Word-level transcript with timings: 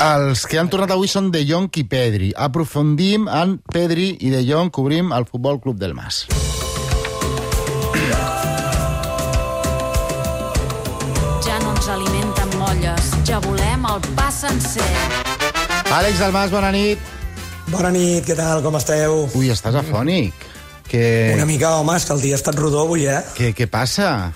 Els 0.00 0.46
que 0.48 0.56
han 0.60 0.70
tornat 0.72 0.94
avui 0.94 1.10
són 1.12 1.28
De 1.34 1.42
Jong 1.44 1.68
i 1.76 1.84
Pedri. 1.90 2.30
Aprofundim 2.48 3.28
en 3.28 3.58
Pedri 3.74 4.14
i 4.24 4.30
De 4.32 4.40
Jong, 4.48 4.70
cobrim 4.72 5.12
el 5.12 5.26
Futbol 5.28 5.60
Club 5.60 5.76
del 5.82 5.92
Mas. 5.98 6.22
Ja 11.44 11.56
no 11.62 11.72
ens 11.74 11.88
alimenten 11.88 12.50
molles, 12.60 13.10
ja 13.28 13.38
volem 13.44 13.86
el 13.92 14.02
pa 14.16 14.28
sencer. 14.34 14.88
Àlex 15.90 16.20
del 16.22 16.32
Mas, 16.34 16.52
bona 16.52 16.70
nit. 16.74 17.00
Bona 17.70 17.90
nit, 17.94 18.24
què 18.26 18.36
tal, 18.38 18.62
com 18.64 18.76
esteu? 18.78 19.24
Ui, 19.38 19.50
estàs 19.52 19.76
afònic. 19.78 20.46
Que, 20.90 21.04
Una 21.36 21.46
mica, 21.46 21.76
home, 21.78 21.94
és 21.96 22.04
que 22.08 22.14
el 22.16 22.22
dia 22.24 22.34
ha 22.34 22.40
estat 22.40 22.56
rodó 22.58 22.82
avui, 22.82 23.04
eh? 23.06 23.20
que, 23.36 23.52
què 23.54 23.68
passa? 23.70 24.32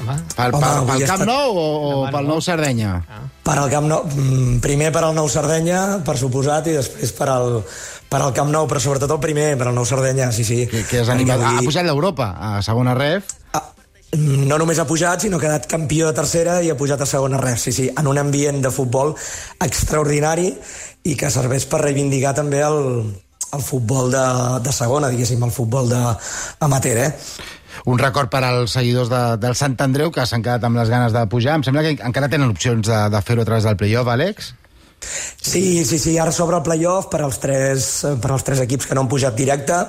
Home, 0.00 0.16
Pel, 0.34 0.50
Home, 0.56 0.58
pel, 0.58 0.64
avui 0.80 0.90
pel 0.90 1.04
Camp 1.06 1.20
estat- 1.20 1.28
Nou 1.28 1.52
o, 1.54 1.64
o 1.64 1.92
Home, 2.00 2.10
pel 2.16 2.24
no. 2.26 2.32
Nou 2.34 2.42
Sardenya? 2.42 2.96
Per 3.44 3.58
al 3.60 3.68
Camp 3.68 3.86
Nou, 3.90 4.02
mm, 4.08 4.58
primer 4.64 4.90
per 4.92 5.02
al 5.04 5.14
Nou 5.14 5.28
Sardenya, 5.28 6.00
per 6.04 6.16
suposat, 6.16 6.66
i 6.72 6.78
després 6.78 7.12
per 7.12 7.28
al, 7.28 7.58
per 8.08 8.22
al 8.24 8.32
Camp 8.32 8.48
Nou, 8.50 8.64
però 8.70 8.80
sobretot 8.80 9.10
el 9.12 9.20
primer, 9.20 9.50
per 9.60 9.68
al 9.68 9.74
Nou 9.76 9.84
Sardenya, 9.84 10.30
sí, 10.32 10.44
sí. 10.48 10.62
Que, 10.70 10.84
que 10.88 11.00
has 11.02 11.10
animat. 11.12 11.42
avui- 11.42 11.58
Ha 11.60 11.68
pujat 11.68 11.84
l'Europa 11.84 12.30
a 12.40 12.62
segona 12.64 12.94
ref. 12.96 13.34
Ah, 13.52 13.62
no 14.16 14.56
només 14.56 14.78
ha 14.78 14.86
pujat, 14.86 15.20
sinó 15.26 15.38
que 15.38 15.46
ha 15.46 15.50
quedat 15.58 15.66
campió 15.68 16.06
de 16.06 16.14
tercera 16.16 16.62
i 16.62 16.70
ha 16.70 16.76
pujat 16.78 17.00
a 17.02 17.06
segona 17.06 17.36
res, 17.36 17.60
sí, 17.66 17.72
sí, 17.72 17.90
en 17.98 18.06
un 18.06 18.16
ambient 18.18 18.62
de 18.62 18.70
futbol 18.70 19.14
extraordinari 19.60 20.48
i 21.04 21.16
que 21.18 21.30
serveix 21.30 21.66
per 21.68 21.80
reivindicar 21.82 22.32
també 22.38 22.62
el, 22.64 22.78
el 23.52 23.62
futbol 23.62 24.10
de, 24.14 24.22
de 24.64 24.72
segona, 24.72 25.10
diguéssim, 25.12 25.42
el 25.44 25.52
futbol 25.52 25.88
de 25.90 26.00
amateur, 26.64 26.96
eh? 27.08 27.10
Un 27.84 28.00
record 28.00 28.30
per 28.32 28.40
als 28.46 28.76
seguidors 28.78 29.10
de, 29.12 29.22
del 29.40 29.56
Sant 29.58 29.76
Andreu 29.84 30.12
que 30.12 30.24
s'han 30.24 30.44
quedat 30.44 30.64
amb 30.64 30.80
les 30.80 30.88
ganes 30.88 31.12
de 31.12 31.24
pujar. 31.28 31.58
Em 31.58 31.64
sembla 31.66 31.84
que 31.84 31.96
encara 32.00 32.30
tenen 32.32 32.52
opcions 32.54 32.88
de, 32.88 33.00
de 33.12 33.20
fer-ho 33.26 33.44
a 33.44 33.48
través 33.48 33.66
del 33.68 33.76
playoff, 33.80 34.08
Àlex. 34.08 34.54
Sí, 35.04 35.84
sí, 35.84 35.98
sí, 36.00 36.14
ara 36.18 36.32
s'obre 36.32 36.56
el 36.56 36.64
playoff 36.64 37.10
per 37.12 37.20
als, 37.26 37.36
tres, 37.42 37.88
per 38.22 38.30
als 38.32 38.46
tres 38.46 38.62
equips 38.64 38.88
que 38.88 38.96
no 38.96 39.04
han 39.04 39.10
pujat 39.12 39.36
directe, 39.36 39.82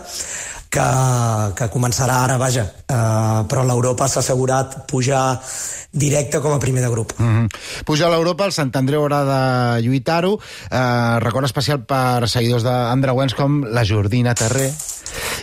que, 0.76 0.88
que 1.58 1.70
començarà 1.74 2.22
ara, 2.26 2.36
vaja. 2.42 2.66
Uh, 2.86 3.46
però 3.50 3.64
l'Europa 3.66 4.10
s'ha 4.12 4.22
assegurat 4.22 4.82
pujar 4.90 5.26
directe 5.96 6.42
com 6.44 6.54
a 6.54 6.60
primer 6.60 6.84
de 6.84 6.90
grup. 6.92 7.14
Mm 7.18 7.32
-hmm. 7.32 7.84
Puja 7.86 8.08
a 8.08 8.10
l'Europa, 8.10 8.46
el 8.46 8.52
Sant 8.52 8.76
Andreu 8.76 9.02
haurà 9.02 9.24
de 9.24 9.82
lluitar-ho. 9.82 10.40
Eh, 10.70 11.20
record 11.20 11.46
especial 11.46 11.86
per 11.86 12.28
seguidors 12.28 12.64
d'Andreuens 12.64 13.34
com 13.34 13.64
la 13.64 13.84
Jordina 13.84 14.34
Terré 14.34 14.74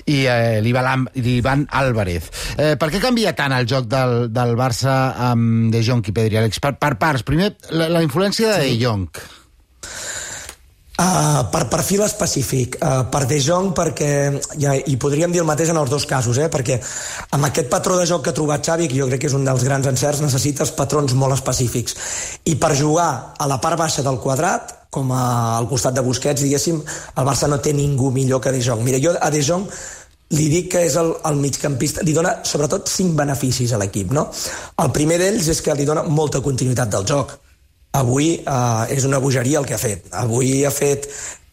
i 0.05 0.27
eh, 0.27 0.61
l'Ivan 0.61 1.67
Álvarez. 1.71 2.31
Eh, 2.59 2.77
per 2.77 2.91
què 2.91 3.01
canvia 3.01 3.35
tant 3.35 3.53
el 3.53 3.67
joc 3.67 3.87
del, 3.87 4.33
del 4.33 4.57
Barça 4.57 5.15
amb 5.17 5.73
De 5.73 5.83
Jong 5.83 6.09
i 6.09 6.13
Pedri, 6.13 6.37
Àlex? 6.37 6.61
Per, 6.61 6.75
per 6.79 6.99
parts. 6.99 7.23
Primer, 7.23 7.57
la, 7.71 7.89
la 7.89 8.03
influència 8.03 8.49
de 8.57 8.65
De 8.67 8.85
Jong. 8.85 9.09
Uh, 11.03 11.49
per 11.51 11.65
perfil 11.73 12.03
específic, 12.05 12.77
uh, 12.79 13.09
per 13.11 13.25
De 13.27 13.39
Jong 13.43 13.73
perquè, 13.75 14.11
ja, 14.61 14.75
i 14.77 14.95
podríem 15.01 15.33
dir 15.35 15.41
el 15.43 15.49
mateix 15.49 15.73
en 15.73 15.81
els 15.81 15.91
dos 15.91 16.05
casos, 16.07 16.39
eh? 16.39 16.47
perquè 16.53 16.77
amb 17.35 17.49
aquest 17.49 17.71
patró 17.73 17.97
de 17.99 18.05
joc 18.07 18.23
que 18.23 18.31
ha 18.31 18.37
trobat 18.37 18.63
Xavi, 18.69 18.87
que 18.87 19.01
jo 19.01 19.09
crec 19.09 19.25
que 19.25 19.31
és 19.31 19.35
un 19.35 19.43
dels 19.49 19.65
grans 19.67 19.89
encerts, 19.89 20.21
necessites 20.23 20.71
patrons 20.77 21.17
molt 21.19 21.35
específics. 21.35 21.97
I 22.47 22.55
per 22.61 22.77
jugar 22.79 23.09
a 23.35 23.49
la 23.51 23.59
part 23.65 23.81
baixa 23.81 24.05
del 24.07 24.21
quadrat, 24.23 24.77
com 24.93 25.11
a, 25.17 25.25
al 25.57 25.67
costat 25.71 25.97
de 25.97 26.05
Busquets, 26.07 26.45
diguéssim, 26.45 26.79
el 26.85 27.27
Barça 27.27 27.49
no 27.51 27.59
té 27.65 27.73
ningú 27.75 28.13
millor 28.15 28.45
que 28.45 28.53
De 28.55 28.63
Jong. 28.63 28.85
Mira, 28.87 29.01
jo 29.03 29.17
a 29.19 29.31
De 29.33 29.43
Jong 29.43 29.67
li 30.37 30.51
dic 30.53 30.71
que 30.77 30.85
és 30.87 30.99
el, 31.01 31.15
el 31.29 31.41
migcampista, 31.41 32.05
li 32.07 32.15
dona 32.15 32.39
sobretot 32.47 32.93
cinc 32.93 33.17
beneficis 33.19 33.73
a 33.73 33.81
l'equip, 33.81 34.13
no? 34.15 34.29
El 34.85 34.93
primer 34.95 35.19
d'ells 35.19 35.51
és 35.51 35.65
que 35.65 35.75
li 35.75 35.89
dona 35.89 36.05
molta 36.07 36.45
continuïtat 36.45 36.93
del 36.93 37.09
joc. 37.09 37.41
Avui 37.93 38.35
eh, 38.41 38.95
és 38.97 39.05
una 39.05 39.21
bogeria 39.21 39.61
el 39.61 39.69
que 39.69 39.77
ha 39.77 39.81
fet. 39.81 40.09
Avui 40.17 40.63
ha 40.65 40.73
fet 40.73 41.09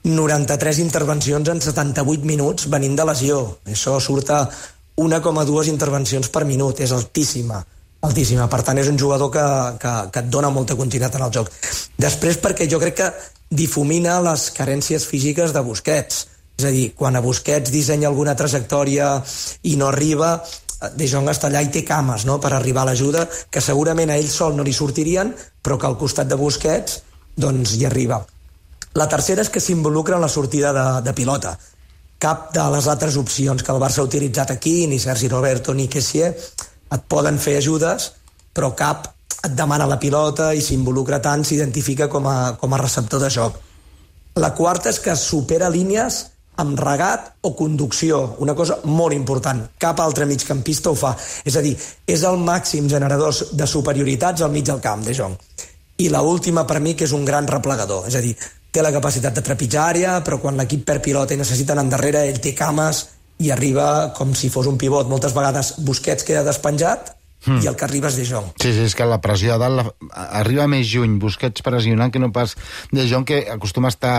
93 0.07 0.79
intervencions 0.79 1.49
en 1.51 1.59
78 1.61 2.27
minuts 2.27 2.69
venint 2.71 2.95
de 2.95 3.07
lesió. 3.09 3.41
Això 3.67 3.97
surt 3.99 4.31
a 4.31 4.45
1,2 4.99 5.71
intervencions 5.71 6.31
per 6.31 6.45
minut. 6.47 6.79
És 6.79 6.95
altíssima. 6.95 7.59
Altíssima. 8.07 8.47
Per 8.47 8.61
tant, 8.63 8.79
és 8.79 8.87
un 8.87 8.99
jugador 8.99 9.31
que, 9.33 9.45
que, 9.81 9.93
que 10.13 10.23
et 10.23 10.31
dona 10.31 10.51
molta 10.55 10.79
continuïtat 10.79 11.19
en 11.19 11.27
el 11.27 11.35
joc. 11.35 11.51
Després, 11.99 12.39
perquè 12.39 12.69
jo 12.71 12.79
crec 12.79 12.95
que 13.01 13.11
difumina 13.49 14.21
les 14.23 14.49
carències 14.55 15.05
físiques 15.09 15.51
de 15.51 15.65
Busquets. 15.65 16.23
És 16.59 16.67
a 16.67 16.71
dir, 16.71 16.89
quan 16.95 17.15
a 17.15 17.23
Busquets 17.23 17.71
dissenya 17.71 18.07
alguna 18.07 18.37
trajectòria 18.39 19.17
i 19.67 19.75
no 19.79 19.91
arriba, 19.91 20.37
de 20.95 21.07
Jong 21.11 21.27
està 21.27 21.49
allà 21.49 21.61
i 21.63 21.71
té 21.73 21.83
cames 21.83 22.23
no? 22.27 22.37
per 22.39 22.53
arribar 22.55 22.85
a 22.85 22.91
l'ajuda, 22.91 23.25
que 23.51 23.63
segurament 23.63 24.11
a 24.11 24.17
ell 24.19 24.29
sol 24.31 24.55
no 24.55 24.63
li 24.63 24.73
sortirien, 24.75 25.33
però 25.69 25.77
que 25.77 25.85
al 25.85 25.99
costat 26.01 26.25
de 26.25 26.33
Busquets 26.33 27.03
doncs, 27.37 27.75
hi 27.77 27.85
arriba. 27.85 28.23
La 28.97 29.05
tercera 29.05 29.43
és 29.45 29.51
que 29.53 29.61
s'involucra 29.61 30.17
en 30.17 30.23
la 30.25 30.31
sortida 30.33 30.71
de, 30.73 30.85
de 31.05 31.13
pilota. 31.13 31.51
Cap 32.17 32.47
de 32.55 32.63
les 32.73 32.87
altres 32.89 33.19
opcions 33.21 33.61
que 33.61 33.69
el 33.71 33.77
Barça 33.77 34.01
ha 34.01 34.07
utilitzat 34.07 34.49
aquí, 34.49 34.87
ni 34.89 34.97
Sergi 34.97 35.29
Roberto 35.29 35.75
ni 35.77 35.85
Kessier, 35.87 36.31
et 36.33 37.05
poden 37.05 37.37
fer 37.37 37.59
ajudes, 37.59 38.09
però 38.49 38.71
cap 38.73 39.11
et 39.45 39.53
demana 39.53 39.85
la 39.85 39.99
pilota 40.01 40.49
i 40.57 40.65
s'involucra 40.65 41.21
tant, 41.21 41.45
s'identifica 41.45 42.09
com, 42.09 42.25
a, 42.25 42.57
com 42.57 42.73
a 42.73 42.81
receptor 42.81 43.21
de 43.21 43.29
joc. 43.29 43.61
La 44.41 44.55
quarta 44.57 44.89
és 44.89 44.97
que 45.05 45.13
supera 45.15 45.69
línies 45.69 46.23
amb 46.59 46.79
regat 46.79 47.33
o 47.47 47.53
conducció, 47.55 48.19
una 48.43 48.55
cosa 48.55 48.79
molt 48.83 49.15
important. 49.15 49.63
Cap 49.79 49.99
altre 50.03 50.27
migcampista 50.27 50.91
ho 50.91 50.97
fa. 50.99 51.15
És 51.45 51.55
a 51.55 51.63
dir, 51.63 51.75
és 52.05 52.23
el 52.27 52.39
màxim 52.43 52.89
generador 52.91 53.35
de 53.51 53.67
superioritats 53.67 54.43
al 54.43 54.51
mig 54.51 54.65
del 54.67 54.81
camp, 54.83 55.05
de 55.05 55.15
Jong. 55.15 55.37
I 55.99 56.09
la 56.11 56.21
última 56.23 56.65
per 56.67 56.79
mi, 56.79 56.95
que 56.95 57.07
és 57.07 57.15
un 57.15 57.25
gran 57.25 57.47
replegador. 57.47 58.07
És 58.07 58.15
a 58.15 58.23
dir, 58.23 58.35
té 58.71 58.83
la 58.83 58.93
capacitat 58.95 59.35
de 59.35 59.43
trepitjar 59.45 59.87
àrea, 59.93 60.17
però 60.25 60.39
quan 60.39 60.59
l'equip 60.59 60.83
perd 60.87 61.03
pilota 61.03 61.35
i 61.35 61.39
necessiten 61.39 61.79
endarrere, 61.79 62.27
ell 62.27 62.41
té 62.43 62.53
cames 62.55 63.05
i 63.39 63.51
arriba 63.55 64.11
com 64.15 64.35
si 64.35 64.51
fos 64.51 64.67
un 64.67 64.77
pivot. 64.77 65.07
Moltes 65.07 65.35
vegades 65.35 65.77
Busquets 65.87 66.27
queda 66.27 66.43
despenjat 66.43 67.15
mm. 67.45 67.59
i 67.63 67.67
el 67.71 67.75
que 67.79 67.85
arriba 67.87 68.09
és 68.09 68.17
De 68.19 68.25
Jong. 68.27 68.49
Sí, 68.61 68.73
sí, 68.73 68.85
és 68.89 68.95
que 68.95 69.05
la 69.07 69.19
pressió 69.21 69.53
de 69.53 69.59
dalt 69.63 69.79
la, 69.79 69.85
arriba 70.39 70.67
més 70.67 70.87
juny, 70.89 71.17
Busquets 71.21 71.61
pressionant 71.65 72.11
que 72.11 72.19
no 72.19 72.31
pas 72.35 72.55
De 72.91 73.05
Jong, 73.09 73.25
que 73.27 73.41
acostuma 73.53 73.87
a 73.89 73.93
estar 73.95 74.15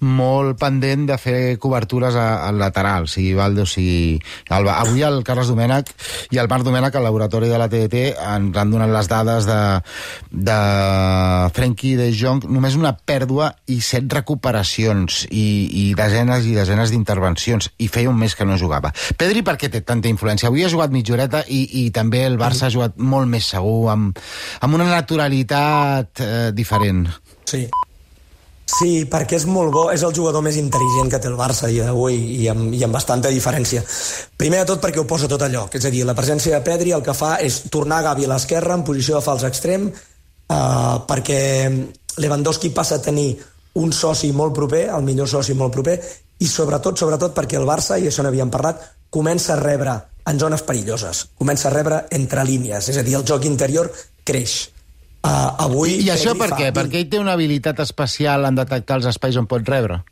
molt 0.00 0.58
pendent 0.60 1.06
de 1.10 1.18
fer 1.18 1.58
cobertures 1.58 2.14
a- 2.16 2.46
al 2.48 2.58
lateral, 2.58 3.08
sigui 3.08 3.34
Valde 3.34 3.62
o 3.62 3.66
sigui 3.66 4.18
Alba. 4.48 4.78
Avui 4.80 5.02
el 5.02 5.22
Carles 5.24 5.48
Domènech 5.52 5.90
i 6.30 6.38
el 6.38 6.48
Marc 6.48 6.64
Domènech 6.66 6.94
al 6.96 7.04
laboratori 7.06 7.48
de 7.48 7.58
la 7.58 7.68
TDT 7.68 8.04
ens 8.14 8.56
han 8.56 8.70
donat 8.70 8.90
les 8.90 9.08
dades 9.10 9.46
de, 9.46 9.60
de 10.30 10.58
Frenkie 11.54 11.96
de 11.96 12.10
Jong, 12.14 12.44
només 12.50 12.76
una 12.78 12.94
pèrdua 12.96 13.50
i 13.70 13.80
set 13.84 14.10
recuperacions 14.12 15.24
i, 15.30 15.44
i 15.70 15.84
desenes 15.98 16.46
i 16.48 16.54
desenes 16.56 16.92
d'intervencions 16.92 17.70
i 17.78 17.88
feia 17.88 18.10
un 18.10 18.18
mes 18.20 18.34
que 18.36 18.46
no 18.48 18.58
jugava. 18.60 18.92
Pedri 19.18 19.42
per 19.46 19.56
què 19.60 19.70
té 19.72 19.80
tanta 19.86 20.10
influència? 20.10 20.48
Avui 20.50 20.64
ha 20.64 20.70
jugat 20.72 20.92
mitja 20.94 21.14
horeta 21.16 21.44
i, 21.48 21.62
i 21.84 21.90
també 21.94 22.24
el 22.26 22.38
Barça 22.40 22.63
ha 22.66 22.72
jugat 22.72 22.98
molt 22.98 23.30
més 23.30 23.48
segur, 23.54 23.90
amb, 23.92 24.20
amb 24.60 24.76
una 24.76 24.88
naturalitat 24.90 26.22
eh, 26.24 26.52
diferent. 26.56 27.06
Sí. 27.48 27.66
Sí, 28.64 29.04
perquè 29.12 29.36
és 29.36 29.44
molt 29.44 29.70
bo, 29.74 29.82
és 29.92 30.02
el 30.02 30.14
jugador 30.16 30.42
més 30.42 30.56
intel·ligent 30.56 31.10
que 31.12 31.18
té 31.20 31.28
el 31.28 31.36
Barça 31.36 31.68
i 31.70 31.82
avui 31.84 32.16
i 32.40 32.48
amb, 32.48 32.72
i 32.74 32.80
amb 32.86 32.96
bastanta 32.96 33.30
diferència. 33.30 33.82
Primer 34.40 34.62
de 34.62 34.70
tot 34.72 34.80
perquè 34.82 35.02
ho 35.02 35.06
posa 35.06 35.28
tot 35.30 35.44
a 35.44 35.50
lloc, 35.52 35.76
és 35.76 35.84
a 35.84 35.92
dir, 35.92 36.00
la 36.08 36.16
presència 36.16 36.56
de 36.56 36.64
Pedri 36.64 36.94
el 36.96 37.04
que 37.04 37.14
fa 37.14 37.36
és 37.44 37.60
tornar 37.70 38.02
Gavi 38.06 38.24
a 38.24 38.32
l'esquerra 38.32 38.74
en 38.74 38.86
posició 38.88 39.18
de 39.18 39.26
fals 39.26 39.44
extrem 39.44 39.90
eh, 39.92 40.96
perquè 41.06 41.42
Lewandowski 42.24 42.72
passa 42.72 42.96
a 42.96 43.04
tenir 43.04 43.34
un 43.84 43.92
soci 43.92 44.32
molt 44.32 44.54
proper, 44.56 44.86
el 44.96 45.04
millor 45.04 45.28
soci 45.28 45.54
molt 45.58 45.74
proper, 45.74 45.98
i 46.40 46.48
sobretot, 46.48 46.98
sobretot 46.98 47.36
perquè 47.36 47.60
el 47.60 47.68
Barça, 47.68 48.00
i 48.00 48.08
això 48.08 48.24
n'havíem 48.24 48.50
parlat, 48.50 48.80
comença 49.12 49.54
a 49.54 49.60
rebre 49.60 49.98
en 50.26 50.40
zones 50.40 50.62
perilloses, 50.64 51.26
comença 51.36 51.68
a 51.68 51.74
rebre 51.74 52.04
entre 52.16 52.44
línies, 52.48 52.88
és 52.88 52.96
a 52.98 53.04
dir, 53.04 53.16
el 53.18 53.26
joc 53.28 53.44
interior 53.48 53.90
creix. 54.24 54.70
Uh, 55.24 55.52
avui 55.64 55.94
I 56.04 56.10
això 56.12 56.34
Pedri 56.34 56.40
per 56.42 56.48
fa 56.52 56.56
què? 56.58 56.66
20 56.68 56.76
Perquè 56.78 57.00
ell 57.00 57.12
té 57.12 57.20
una 57.20 57.32
habilitat 57.32 57.78
especial 57.80 58.44
en 58.44 58.58
detectar 58.58 58.98
els 59.00 59.08
espais 59.08 59.38
on 59.40 59.48
pot 59.48 59.64
rebre. 59.68 60.02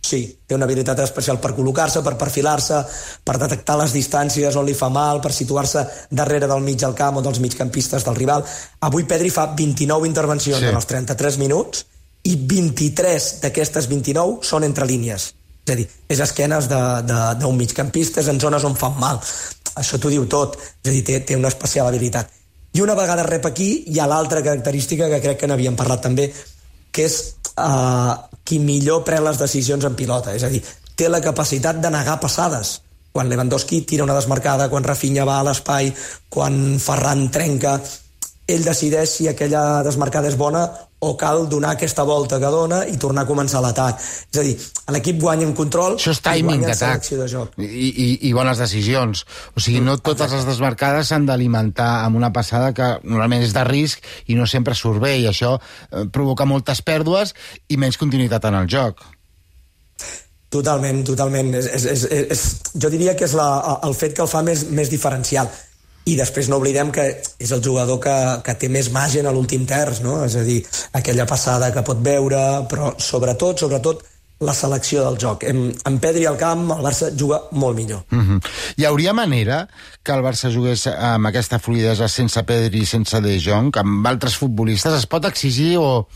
Sí, 0.00 0.22
té 0.46 0.56
una 0.56 0.64
habilitat 0.64 1.02
especial 1.04 1.38
per 1.42 1.52
col·locar-se, 1.54 2.00
per 2.02 2.14
perfilar-se, 2.18 2.78
per 3.26 3.36
detectar 3.38 3.76
les 3.78 3.92
distàncies 3.92 4.56
on 4.56 4.64
li 4.66 4.74
fa 4.74 4.88
mal, 4.88 5.20
per 5.20 5.32
situar-se 5.34 5.84
darrere 6.10 6.48
del 6.48 6.64
mig 6.64 6.78
del 6.80 6.96
camp 6.96 7.20
o 7.20 7.24
dels 7.24 7.42
migcampistes 7.42 8.06
del 8.06 8.16
rival. 8.16 8.46
Avui 8.86 9.04
Pedri 9.10 9.30
fa 9.30 9.50
29 9.58 10.08
intervencions 10.08 10.62
sí. 10.62 10.70
en 10.70 10.78
els 10.78 10.88
33 10.88 11.38
minuts 11.42 11.84
i 12.24 12.36
23 12.36 13.28
d'aquestes 13.44 13.90
29 13.92 14.40
són 14.46 14.64
entre 14.64 14.88
línies. 14.88 15.34
És 15.66 15.74
a 15.74 15.76
dir, 15.76 15.86
és 16.10 16.20
esquenes 16.24 16.66
d'un 16.70 17.56
migcampista, 17.58 18.24
és 18.24 18.30
en 18.32 18.40
zones 18.40 18.64
on 18.66 18.74
fan 18.80 18.96
mal. 18.98 19.20
Això 19.78 19.98
t'ho 19.98 20.10
diu 20.12 20.26
tot. 20.26 20.56
És 20.82 20.90
a 20.90 20.94
dir, 20.94 21.04
té, 21.06 21.20
té 21.20 21.38
una 21.38 21.50
especial 21.52 21.88
habilitat. 21.88 22.30
I 22.74 22.82
una 22.84 22.94
vegada 22.94 23.26
rep 23.26 23.46
aquí, 23.46 23.70
hi 23.90 23.98
ha 23.98 24.08
l'altra 24.10 24.42
característica 24.42 25.08
que 25.10 25.20
crec 25.22 25.40
que 25.40 25.48
n'havíem 25.50 25.78
parlat 25.78 26.04
també, 26.06 26.28
que 26.90 27.06
és 27.06 27.16
uh, 27.56 28.14
qui 28.44 28.60
millor 28.62 29.02
pren 29.06 29.24
les 29.26 29.40
decisions 29.40 29.86
en 29.86 29.96
pilota. 29.98 30.34
És 30.34 30.46
a 30.46 30.52
dir, 30.52 30.62
té 30.94 31.08
la 31.08 31.22
capacitat 31.24 31.80
de 31.82 31.90
negar 31.90 32.20
passades. 32.22 32.78
Quan 33.10 33.28
Lewandowski 33.28 33.80
tira 33.82 34.04
una 34.06 34.14
desmarcada, 34.14 34.68
quan 34.70 34.86
Rafinha 34.86 35.26
va 35.26 35.40
a 35.40 35.46
l'espai, 35.48 35.90
quan 36.30 36.78
Ferran 36.78 37.26
trenca, 37.34 37.80
ell 38.46 38.66
decideix 38.66 39.10
si 39.16 39.26
aquella 39.30 39.82
desmarcada 39.86 40.30
és 40.30 40.38
bona 40.38 40.68
o 41.00 41.16
cal 41.16 41.46
donar 41.48 41.72
aquesta 41.74 42.04
volta 42.04 42.38
que 42.40 42.48
dona 42.52 42.82
i 42.88 42.98
tornar 43.00 43.24
a 43.24 43.28
començar 43.28 43.62
l'atac. 43.64 44.00
És 44.00 44.40
a 44.40 44.44
dir, 44.44 44.56
l'equip 44.92 45.20
guanya 45.20 45.46
en 45.48 45.54
control 45.56 45.96
Això 45.96 46.12
és 46.12 46.20
timing 46.24 46.64
d'atac 46.66 47.00
selecció 47.00 47.20
de 47.22 47.28
joc. 47.32 47.54
I, 47.56 47.88
i, 47.88 48.08
i 48.28 48.32
bones 48.36 48.60
decisions. 48.60 49.24
O 49.56 49.64
sigui, 49.64 49.80
no 49.84 49.96
totes 49.96 50.34
les 50.36 50.44
desmarcades 50.48 51.08
s'han 51.08 51.24
d'alimentar 51.28 52.04
amb 52.04 52.20
una 52.20 52.32
passada 52.36 52.74
que 52.76 52.90
normalment 53.04 53.46
és 53.46 53.56
de 53.56 53.64
risc 53.64 54.04
i 54.28 54.36
no 54.36 54.48
sempre 54.50 54.76
surt 54.76 55.00
bé, 55.00 55.16
i 55.22 55.30
això 55.30 55.56
eh, 55.56 56.04
provoca 56.12 56.44
moltes 56.48 56.84
pèrdues 56.84 57.32
i 57.68 57.80
menys 57.80 57.96
continuïtat 58.00 58.50
en 58.50 58.60
el 58.60 58.68
joc. 58.68 59.00
Totalment, 60.50 61.04
totalment. 61.06 61.54
És, 61.54 61.70
és, 61.78 61.84
és, 61.86 62.04
és, 62.34 62.46
jo 62.82 62.90
diria 62.92 63.14
que 63.16 63.24
és 63.24 63.34
la, 63.38 63.48
el 63.86 63.94
fet 63.94 64.16
que 64.16 64.24
el 64.26 64.28
fa 64.28 64.42
més, 64.44 64.66
més 64.74 64.90
diferencial. 64.92 65.48
I 66.08 66.16
després 66.16 66.48
no 66.48 66.56
oblidem 66.56 66.90
que 66.94 67.04
és 67.38 67.50
el 67.52 67.62
jugador 67.64 68.00
que, 68.00 68.14
que 68.44 68.54
té 68.56 68.70
més 68.72 68.88
màgia 68.94 69.20
en 69.20 69.34
l'últim 69.34 69.66
terç, 69.68 70.00
no? 70.04 70.22
És 70.24 70.36
a 70.40 70.44
dir, 70.46 70.62
aquella 70.96 71.26
passada 71.28 71.72
que 71.74 71.84
pot 71.86 72.00
veure, 72.04 72.40
però 72.70 72.94
sobretot, 72.98 73.60
sobretot, 73.60 74.06
la 74.40 74.54
selecció 74.56 75.04
del 75.04 75.18
joc. 75.20 75.44
En, 75.44 75.66
en 75.84 75.98
Pedri 76.00 76.24
al 76.24 76.38
camp, 76.40 76.64
el 76.72 76.80
Barça 76.84 77.10
juga 77.12 77.42
molt 77.52 77.76
millor. 77.76 78.04
Mm 78.08 78.20
-hmm. 78.20 78.50
Hi 78.76 78.84
hauria 78.84 79.12
manera 79.12 79.68
que 80.02 80.12
el 80.12 80.22
Barça 80.24 80.50
jugués 80.50 80.86
amb 80.86 81.26
aquesta 81.26 81.58
fluidesa 81.58 82.08
sense 82.08 82.42
Pedri 82.42 82.80
i 82.80 82.86
sense 82.86 83.20
De 83.20 83.38
Jong, 83.38 83.76
amb 83.76 84.06
altres 84.06 84.36
futbolistes? 84.36 84.94
Es 84.94 85.06
pot 85.06 85.24
exigir 85.24 85.76
o, 85.78 86.08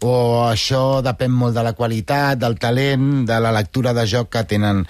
o 0.00 0.12
això 0.50 1.02
depèn 1.02 1.30
molt 1.30 1.54
de 1.54 1.62
la 1.62 1.72
qualitat, 1.72 2.38
del 2.38 2.58
talent, 2.58 3.26
de 3.26 3.40
la 3.40 3.52
lectura 3.52 3.94
de 3.94 4.06
joc 4.06 4.28
que 4.28 4.44
tenen 4.44 4.86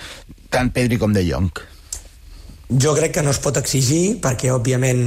tant 0.48 0.72
Pedri 0.72 0.96
com 0.96 1.12
De 1.12 1.24
Jong? 1.30 1.77
Jo 2.68 2.92
crec 2.94 3.14
que 3.16 3.22
no 3.24 3.32
es 3.32 3.40
pot 3.40 3.56
exigir 3.56 4.18
perquè, 4.20 4.50
òbviament, 4.52 5.02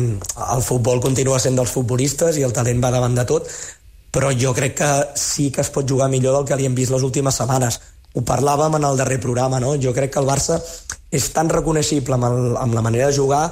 el 0.56 0.64
futbol 0.66 1.02
continua 1.04 1.38
sent 1.40 1.60
dels 1.60 1.74
futbolistes 1.74 2.40
i 2.42 2.46
el 2.48 2.56
talent 2.56 2.82
va 2.82 2.90
davant 2.94 3.14
de 3.16 3.26
tot, 3.30 3.50
però 4.12 4.32
jo 4.34 4.54
crec 4.58 4.76
que 4.80 4.92
sí 5.16 5.52
que 5.54 5.62
es 5.62 5.70
pot 5.70 5.88
jugar 5.88 6.10
millor 6.10 6.40
del 6.40 6.48
que 6.50 6.58
li 6.58 6.66
hem 6.66 6.76
vist 6.76 6.92
les 6.92 7.06
últimes 7.06 7.38
setmanes. 7.38 7.80
Ho 8.18 8.26
parlàvem 8.28 8.76
en 8.80 8.88
el 8.90 8.98
darrer 8.98 9.22
programa, 9.22 9.62
no? 9.62 9.76
Jo 9.80 9.94
crec 9.94 10.12
que 10.16 10.20
el 10.20 10.28
Barça 10.28 10.58
és 11.12 11.30
tan 11.36 11.52
reconeixible 11.54 12.18
amb, 12.18 12.28
el, 12.28 12.58
amb 12.60 12.76
la 12.76 12.84
manera 12.84 13.12
de 13.12 13.16
jugar 13.16 13.46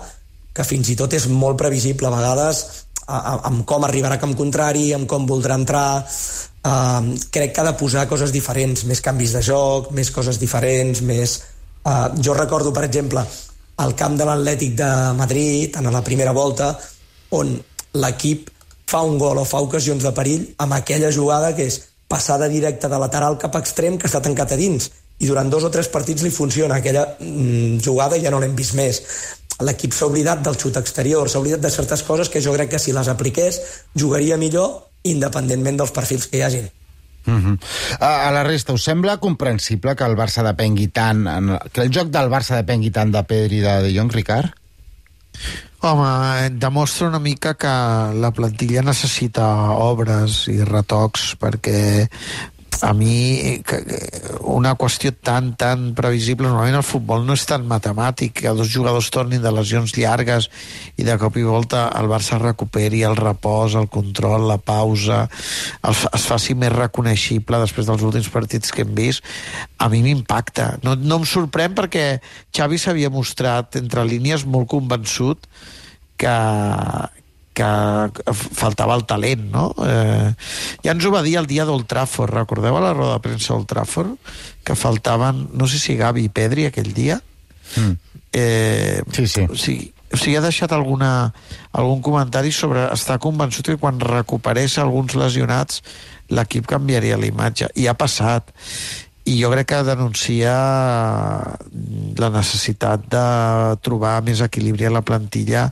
que 0.55 0.65
fins 0.65 0.89
i 0.89 0.97
tot 0.99 1.13
és 1.13 1.29
molt 1.29 1.59
previsible 1.59 2.09
a 2.09 2.15
vegades 2.17 2.65
amb 3.09 3.63
com 3.65 3.85
arribarà 3.85 4.17
a 4.17 4.21
camp 4.21 4.35
contrari, 4.37 4.91
amb 4.93 5.09
com 5.09 5.27
voldrà 5.29 5.57
entrar... 5.59 6.05
Uh, 6.59 7.15
crec 7.31 7.53
que 7.55 7.61
ha 7.61 7.69
de 7.69 7.77
posar 7.79 8.01
coses 8.09 8.33
diferents, 8.35 8.83
més 8.83 8.99
canvis 8.99 9.31
de 9.31 9.41
joc, 9.41 9.93
més 9.95 10.11
coses 10.11 10.37
diferents, 10.41 11.01
més... 11.01 11.37
Uh, 11.87 12.11
jo 12.19 12.35
recordo, 12.35 12.73
per 12.75 12.83
exemple, 12.83 13.23
al 13.79 13.95
camp 13.95 14.17
de 14.19 14.25
l'Atlètic 14.27 14.75
de 14.75 14.89
Madrid, 15.15 15.75
en 15.79 15.91
la 15.91 16.03
primera 16.03 16.33
volta, 16.35 16.73
on 17.31 17.53
l'equip 18.03 18.49
fa 18.89 19.03
un 19.05 19.17
gol 19.21 19.39
o 19.39 19.45
fa 19.45 19.61
ocasions 19.63 20.03
de 20.03 20.11
perill 20.15 20.47
amb 20.65 20.75
aquella 20.75 21.11
jugada 21.15 21.53
que 21.55 21.67
és 21.69 21.77
passada 22.09 22.49
directa 22.49 22.89
de 22.89 22.99
lateral 22.99 23.37
cap 23.37 23.55
extrem 23.59 23.97
que 23.97 24.09
està 24.09 24.21
tancat 24.25 24.55
a 24.55 24.57
dins. 24.59 24.89
I 25.19 25.29
durant 25.29 25.51
dos 25.51 25.67
o 25.67 25.71
tres 25.71 25.91
partits 25.93 26.23
li 26.25 26.31
funciona 26.33 26.79
aquella 26.79 27.05
mm, 27.19 27.79
jugada 27.85 28.17
i 28.17 28.23
ja 28.25 28.33
no 28.33 28.41
l'hem 28.41 28.57
vist 28.57 28.75
més. 28.79 29.01
L'equip 29.63 29.95
s'ha 29.95 30.09
oblidat 30.09 30.43
del 30.43 30.57
xut 30.59 30.79
exterior 30.79 31.29
s'ha 31.29 31.43
oblidat 31.43 31.63
de 31.63 31.71
certes 31.71 32.03
coses 32.07 32.31
que 32.31 32.41
jo 32.43 32.55
crec 32.55 32.73
que 32.73 32.79
si 32.79 32.95
les 32.95 33.11
apliqués 33.11 33.61
jugaria 33.95 34.39
millor 34.39 34.89
independentment 35.03 35.79
dels 35.79 35.95
perfils 35.95 36.27
que 36.27 36.39
hi 36.39 36.45
hagin 36.47 36.69
Uh 37.25 37.33
-huh. 37.33 37.57
a, 37.99 38.31
la 38.31 38.43
resta, 38.43 38.73
us 38.73 38.83
sembla 38.83 39.17
comprensible 39.17 39.95
que 39.95 40.03
el 40.03 40.15
Barça 40.15 40.43
depengui 40.43 40.87
tant, 40.87 41.27
en, 41.27 41.57
que 41.71 41.81
el 41.81 41.91
joc 41.93 42.09
del 42.09 42.29
Barça 42.29 42.55
depengui 42.55 42.91
tant 42.91 43.11
de 43.11 43.23
Pedri 43.23 43.57
i 43.57 43.61
de 43.61 43.81
De 43.81 43.93
Jong, 43.93 44.11
Ricard? 44.11 44.49
Home, 45.81 46.49
demostra 46.59 47.07
una 47.07 47.19
mica 47.19 47.53
que 47.53 47.67
la 48.19 48.31
plantilla 48.31 48.81
necessita 48.81 49.71
obres 49.71 50.47
i 50.51 50.63
retocs 50.63 51.35
perquè 51.39 52.09
a 52.81 52.93
mi 52.93 53.61
una 54.47 54.73
qüestió 54.79 55.11
tan, 55.11 55.53
tan 55.59 55.93
previsible 55.97 56.47
normalment 56.47 56.79
el 56.79 56.85
futbol 56.85 57.25
no 57.27 57.35
és 57.37 57.45
tan 57.49 57.65
matemàtic 57.67 58.37
que 58.41 58.53
dos 58.55 58.71
jugadors 58.71 59.09
tornin 59.13 59.43
de 59.43 59.51
lesions 59.53 59.95
llargues 59.97 60.49
i 60.99 61.05
de 61.07 61.17
cop 61.21 61.37
i 61.39 61.45
volta 61.47 61.87
el 61.99 62.09
Barça 62.11 62.39
recuperi 62.39 63.03
el 63.07 63.17
repòs, 63.19 63.75
el 63.79 63.89
control, 63.91 64.47
la 64.49 64.57
pausa 64.57 65.25
el, 65.27 65.95
es 65.95 66.27
faci 66.29 66.55
més 66.55 66.73
reconeixible 66.75 67.61
després 67.63 67.89
dels 67.89 68.05
últims 68.05 68.31
partits 68.33 68.73
que 68.75 68.85
hem 68.85 68.95
vist 68.95 69.25
a 69.79 69.89
mi 69.91 70.01
m'impacta. 70.03 70.77
No, 70.83 70.95
no 70.95 71.21
em 71.21 71.27
sorprèn 71.27 71.75
perquè 71.77 72.05
Xavi 72.55 72.79
s'havia 72.79 73.11
mostrat 73.13 73.79
entre 73.79 74.07
línies 74.07 74.45
molt 74.47 74.69
convençut 74.71 75.47
que, 76.19 76.35
que 77.59 78.33
faltava 78.33 78.95
el 78.95 79.05
talent, 79.09 79.45
no? 79.51 79.69
Eh, 79.85 80.31
ja 80.85 80.95
ens 80.95 81.05
ho 81.05 81.11
va 81.13 81.23
dir 81.25 81.35
el 81.41 81.49
dia 81.49 81.67
d'Old 81.67 81.87
Trafford, 81.91 82.33
recordeu 82.33 82.79
a 82.79 82.83
la 82.83 82.93
roda 82.95 83.17
de 83.17 83.25
premsa 83.25 83.53
d'Old 83.53 83.69
Trafford? 83.69 84.15
Que 84.63 84.77
faltaven, 84.79 85.47
no 85.53 85.67
sé 85.67 85.81
si 85.81 85.97
Gavi 85.99 86.25
i 86.27 86.33
Pedri 86.33 86.67
aquell 86.69 86.93
dia. 86.95 87.19
Mm. 87.75 87.95
Eh, 88.31 89.01
sí, 89.11 89.27
sí. 89.27 89.45
O 89.49 89.57
sigui, 89.57 89.91
o 90.11 90.17
sigui, 90.17 90.37
ha 90.39 90.45
deixat 90.45 90.73
alguna, 90.73 91.31
algun 91.71 92.01
comentari 92.05 92.51
sobre 92.55 92.87
estar 92.93 93.19
convençut 93.21 93.67
que 93.69 93.77
quan 93.81 93.99
recuperés 94.01 94.79
alguns 94.81 95.13
lesionats 95.17 95.83
l'equip 96.33 96.65
canviaria 96.69 97.17
la 97.17 97.29
imatge. 97.29 97.69
I 97.75 97.89
ha 97.89 97.97
passat 97.97 98.53
i 99.29 99.37
jo 99.37 99.51
crec 99.53 99.67
que 99.69 99.79
denuncia 99.85 100.53
la 102.19 102.29
necessitat 102.33 103.05
de 103.13 103.25
trobar 103.85 104.19
més 104.25 104.41
equilibri 104.41 104.87
a 104.89 104.93
la 104.93 105.03
plantilla 105.05 105.67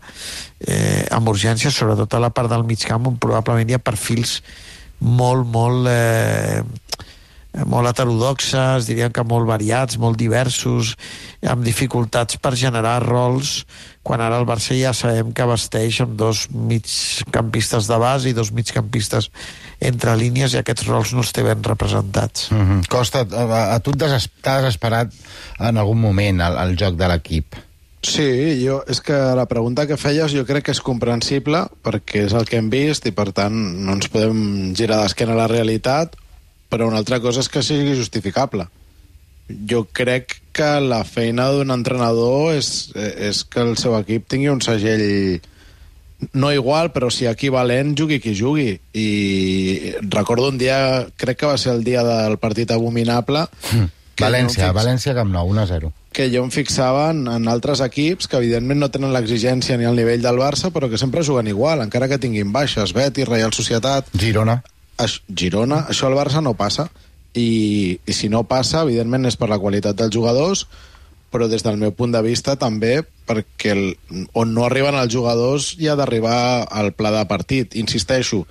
eh, 0.62 1.06
amb 1.14 1.32
urgència, 1.34 1.74
sobretot 1.74 2.14
a 2.14 2.22
la 2.22 2.32
part 2.34 2.52
del 2.54 2.66
mig 2.70 2.86
camp 2.86 3.10
on 3.10 3.18
probablement 3.22 3.74
hi 3.74 3.78
ha 3.78 3.84
perfils 3.84 4.42
molt, 5.00 5.46
molt 5.50 5.90
eh, 5.90 6.62
molt 7.66 7.90
heterodoxes, 7.90 8.88
diríem 8.90 9.14
que 9.14 9.24
molt 9.26 9.48
variats, 9.50 9.98
molt 9.98 10.18
diversos, 10.20 10.96
amb 11.42 11.64
dificultats 11.66 12.38
per 12.42 12.54
generar 12.60 13.00
rols, 13.06 13.64
quan 14.04 14.22
ara 14.24 14.38
el 14.40 14.48
Barça 14.48 14.78
ja 14.78 14.94
sabem 14.96 15.34
que 15.36 15.48
vesteix 15.50 16.02
amb 16.04 16.16
dos 16.20 16.48
migcampistes 16.52 17.90
de 17.90 17.98
base 18.00 18.30
i 18.30 18.36
dos 18.38 18.54
migcampistes 18.56 19.32
entre 19.80 20.16
línies 20.18 20.54
i 20.54 20.62
aquests 20.62 20.88
rols 20.88 21.14
no 21.14 21.24
els 21.26 21.34
té 21.34 21.44
ben 21.44 21.64
representats. 21.64 22.52
Mm 22.52 22.66
-hmm. 22.66 22.88
Costa, 22.88 23.26
a, 23.26 23.76
a 23.76 23.80
tu 23.80 23.92
t'has 23.92 24.30
desesperat 24.44 25.12
en 25.60 25.78
algun 25.78 26.00
moment 26.00 26.42
el, 26.42 26.58
el 26.58 26.78
joc 26.78 26.96
de 26.96 27.08
l'equip. 27.08 27.56
Sí, 28.02 28.62
jo, 28.64 28.84
és 28.88 29.02
que 29.02 29.14
la 29.36 29.48
pregunta 29.48 29.88
que 29.88 29.98
feies 29.98 30.32
jo 30.32 30.46
crec 30.46 30.64
que 30.66 30.72
és 30.72 30.82
comprensible 30.82 31.66
perquè 31.84 32.26
és 32.26 32.34
el 32.34 32.46
que 32.46 32.58
hem 32.58 32.70
vist 32.70 33.06
i 33.06 33.12
per 33.12 33.32
tant 33.34 33.54
no 33.54 33.94
ens 33.94 34.08
podem 34.08 34.74
girar 34.78 35.02
d'esquena 35.02 35.34
a 35.34 35.42
la 35.42 35.48
realitat 35.48 36.16
però 36.70 36.88
una 36.88 37.00
altra 37.02 37.20
cosa 37.24 37.44
és 37.44 37.50
que 37.50 37.64
sigui 37.66 37.96
justificable. 37.98 38.68
Jo 39.48 39.86
crec 39.96 40.40
que 40.52 40.72
la 40.84 41.04
feina 41.08 41.48
d'un 41.56 41.72
entrenador 41.72 42.56
és, 42.58 42.90
és 42.96 43.44
que 43.48 43.64
el 43.64 43.78
seu 43.80 43.96
equip 44.00 44.28
tingui 44.28 44.52
un 44.52 44.64
segell 44.66 45.40
no 46.34 46.52
igual, 46.52 46.92
però 46.92 47.12
si 47.14 47.28
equivalent, 47.30 47.94
jugui 47.98 48.20
qui 48.20 48.34
jugui. 48.36 48.72
I 48.98 49.94
recordo 50.10 50.50
un 50.50 50.58
dia, 50.58 51.08
crec 51.16 51.44
que 51.44 51.50
va 51.50 51.58
ser 51.62 51.76
el 51.76 51.86
dia 51.86 52.04
del 52.04 52.40
partit 52.42 52.74
abominable... 52.74 53.48
Mm. 53.72 53.94
València, 54.18 54.66
fix... 54.66 54.74
València 54.74 55.14
Camp 55.14 55.30
Nou, 55.30 55.52
1-0. 55.54 55.92
Que 56.18 56.26
jo 56.34 56.42
em 56.42 56.50
fixava 56.50 57.12
en, 57.14 57.28
en 57.30 57.46
altres 57.52 57.84
equips 57.86 58.26
que 58.26 58.40
evidentment 58.40 58.82
no 58.82 58.90
tenen 58.90 59.14
l'exigència 59.14 59.78
ni 59.78 59.86
al 59.86 60.00
nivell 60.00 60.24
del 60.24 60.42
Barça, 60.42 60.72
però 60.74 60.90
que 60.90 60.98
sempre 60.98 61.22
juguen 61.22 61.52
igual, 61.52 61.84
encara 61.86 62.10
que 62.10 62.18
tinguin 62.18 62.50
baixes. 62.56 62.96
Betis, 62.98 63.30
Real 63.30 63.54
Societat... 63.54 64.10
Girona. 64.18 64.64
Aix, 64.98 65.22
Girona, 65.30 65.86
això 65.90 66.10
al 66.10 66.18
Barça 66.18 66.42
no 66.42 66.56
passa. 66.58 66.90
I, 67.38 68.00
i 68.02 68.14
si 68.16 68.30
no 68.34 68.48
passa, 68.50 68.82
evidentment 68.82 69.28
és 69.30 69.36
per 69.38 69.50
la 69.52 69.60
qualitat 69.62 69.98
dels 70.00 70.14
jugadors 70.16 70.66
però 71.32 71.48
des 71.52 71.64
del 71.64 71.78
meu 71.78 71.92
punt 71.92 72.14
de 72.16 72.22
vista 72.24 72.56
també 72.56 73.02
perquè 73.28 73.74
el, 73.74 73.84
on 74.34 74.54
no 74.56 74.66
arriben 74.66 74.96
els 74.96 75.12
jugadors 75.14 75.74
hi 75.78 75.90
ha 75.90 75.98
d'arribar 76.00 76.68
al 76.72 76.94
pla 76.96 77.12
de 77.12 77.24
partit. 77.28 77.76
Insisteixo, 77.76 78.46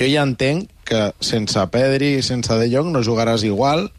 jo 0.00 0.08
ja 0.08 0.24
entenc 0.24 0.70
que 0.88 1.10
sense 1.20 1.66
Pedri 1.72 2.16
i 2.18 2.24
sense 2.24 2.56
De 2.58 2.70
Jong 2.72 2.90
no 2.94 3.04
jugaràs 3.04 3.44
igual 3.46 3.90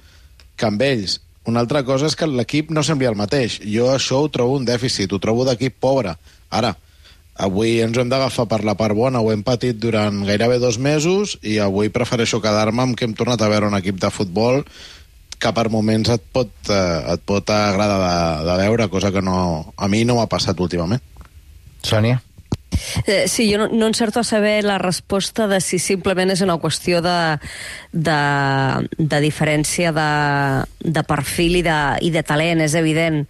que 0.57 0.67
amb 0.67 0.81
ells. 0.81 1.19
Una 1.47 1.61
altra 1.61 1.83
cosa 1.85 2.07
és 2.07 2.15
que 2.15 2.27
l'equip 2.27 2.71
no 2.71 2.83
sembli 2.83 3.07
el 3.09 3.19
mateix. 3.19 3.59
Jo 3.67 3.91
això 3.93 4.23
ho 4.23 4.31
trobo 4.31 4.57
un 4.57 4.65
dèficit, 4.65 5.11
ho 5.11 5.19
trobo 5.21 5.45
d'equip 5.45 5.75
pobre. 5.79 6.15
Ara, 6.49 6.73
Avui 7.33 7.79
ens 7.81 7.97
hem 7.97 8.09
d'agafar 8.11 8.45
per 8.49 8.61
la 8.65 8.75
part 8.77 8.93
bona, 8.93 9.21
ho 9.21 9.31
hem 9.33 9.41
patit 9.45 9.79
durant 9.81 10.21
gairebé 10.27 10.59
dos 10.61 10.77
mesos 10.77 11.37
i 11.41 11.57
avui 11.57 11.89
prefereixo 11.89 12.41
quedar-me 12.43 12.83
amb 12.83 12.97
que 12.97 13.07
hem 13.07 13.15
tornat 13.17 13.41
a 13.41 13.49
veure 13.49 13.71
un 13.71 13.77
equip 13.79 13.97
de 14.01 14.11
futbol 14.13 14.61
que 15.41 15.51
per 15.51 15.65
moments 15.73 16.11
et 16.13 16.21
pot, 16.31 16.51
eh, 16.69 16.99
et 17.15 17.23
pot 17.25 17.49
agradar 17.49 17.97
de, 17.99 18.45
de 18.47 18.59
veure, 18.61 18.87
cosa 18.93 19.11
que 19.11 19.23
no, 19.25 19.73
a 19.75 19.89
mi 19.91 20.03
no 20.05 20.19
m'ha 20.19 20.29
passat 20.31 20.61
últimament. 20.61 21.01
Sònia? 21.83 22.21
Eh, 23.05 23.27
sí, 23.27 23.47
jo 23.51 23.57
no, 23.59 23.67
no 23.71 23.87
encerto 23.87 24.19
a 24.19 24.23
saber 24.23 24.63
la 24.63 24.77
resposta 24.77 25.47
de 25.47 25.59
si 25.61 25.79
simplement 25.79 26.31
és 26.33 26.43
una 26.45 26.57
qüestió 26.61 27.01
de, 27.03 27.17
de, 27.91 28.19
de 28.97 29.19
diferència 29.23 29.93
de, 29.95 30.11
de 30.83 31.03
perfil 31.07 31.59
i 31.61 31.65
de, 31.65 31.79
i 32.01 32.13
de 32.13 32.23
talent, 32.23 32.63
és 32.63 32.75
evident. 32.79 33.23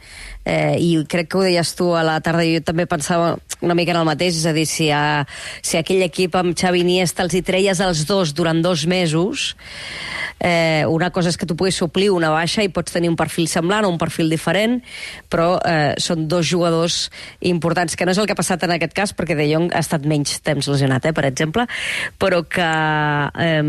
Eh, 0.45 0.75
I 0.75 0.89
crec 1.07 1.29
que 1.31 1.39
ho 1.39 1.45
deies 1.45 1.75
tu 1.77 1.93
a 1.95 2.03
la 2.03 2.19
tarda, 2.23 2.43
jo 2.43 2.59
també 2.65 2.83
pensava 2.89 3.37
una 3.63 3.75
mica 3.77 3.93
en 3.93 4.01
el 4.01 4.07
mateix, 4.07 4.35
és 4.41 4.47
a 4.49 4.51
dir, 4.55 4.65
si, 4.67 4.89
a, 4.91 5.23
si 5.63 5.79
aquell 5.79 6.03
equip 6.03 6.35
amb 6.35 6.57
Xavi 6.59 6.83
Iniesta 6.83 7.23
els 7.23 7.37
hi 7.37 7.43
treies 7.45 7.79
els 7.79 8.03
dos 8.09 8.33
durant 8.35 8.59
dos 8.61 8.83
mesos, 8.89 9.53
eh, 10.43 10.83
una 10.89 11.09
cosa 11.15 11.31
és 11.31 11.39
que 11.39 11.47
tu 11.47 11.55
puguis 11.55 11.79
suplir 11.79 12.09
una 12.11 12.33
baixa 12.33 12.63
i 12.63 12.71
pots 12.73 12.91
tenir 12.91 13.09
un 13.09 13.15
perfil 13.15 13.47
semblant 13.47 13.87
o 13.87 13.93
un 13.93 13.97
perfil 14.01 14.29
diferent, 14.29 14.81
però 15.31 15.55
eh, 15.63 15.95
són 16.03 16.27
dos 16.27 16.45
jugadors 16.49 17.07
importants, 17.39 17.95
que 17.95 18.05
no 18.05 18.11
és 18.11 18.19
el 18.19 18.27
que 18.27 18.35
ha 18.35 18.39
passat 18.39 18.67
en 18.67 18.75
aquest 18.75 18.93
cas, 18.97 19.15
perquè 19.15 19.39
De 19.43 19.51
Jong 19.51 19.69
ha 19.75 19.83
estat 19.83 20.07
menys 20.07 20.39
temps 20.43 20.71
lesionat, 20.71 21.05
eh, 21.05 21.13
per 21.15 21.27
exemple, 21.29 21.67
però 22.19 22.41
que 22.47 22.71
eh, 23.43 23.61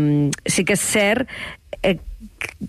sí 0.47 0.65
que 0.65 0.79
és 0.79 0.89
cert 0.95 1.27
eh, 1.83 1.97